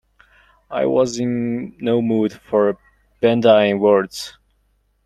I 0.71 0.87
was 0.87 1.19
in 1.19 1.77
no 1.77 2.01
mood 2.01 2.33
for 2.33 2.79
bandying 3.21 3.79
words. 3.79 4.35